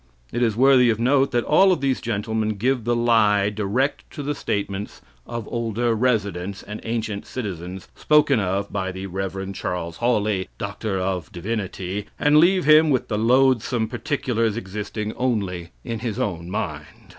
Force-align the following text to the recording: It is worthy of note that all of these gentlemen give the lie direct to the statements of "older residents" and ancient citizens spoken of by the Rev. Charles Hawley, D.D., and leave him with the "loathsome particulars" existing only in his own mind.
It 0.33 0.41
is 0.41 0.55
worthy 0.57 0.89
of 0.89 0.99
note 0.99 1.29
that 1.29 1.43
all 1.43 1.71
of 1.71 1.79
these 1.79 2.01
gentlemen 2.01 2.55
give 2.55 2.85
the 2.85 2.95
lie 2.95 3.51
direct 3.51 4.09
to 4.15 4.23
the 4.23 4.33
statements 4.33 5.03
of 5.27 5.47
"older 5.47 5.93
residents" 5.93 6.63
and 6.63 6.81
ancient 6.83 7.27
citizens 7.27 7.87
spoken 7.93 8.39
of 8.39 8.73
by 8.73 8.91
the 8.91 9.05
Rev. 9.05 9.53
Charles 9.53 9.97
Hawley, 9.97 10.49
D.D., 10.57 12.05
and 12.17 12.37
leave 12.39 12.65
him 12.65 12.89
with 12.89 13.09
the 13.09 13.19
"loathsome 13.19 13.87
particulars" 13.87 14.57
existing 14.57 15.13
only 15.17 15.69
in 15.83 15.99
his 15.99 16.17
own 16.17 16.49
mind. 16.49 16.85